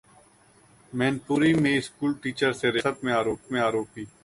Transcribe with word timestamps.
मैनपुरी 0.93 1.53
में 1.53 1.79
school 1.81 2.13
teacher 2.23 2.53
से 2.53 2.71
rape, 2.71 2.83
हिरासत 2.85 3.03
में 3.51 3.61
आरोपी 3.61 4.05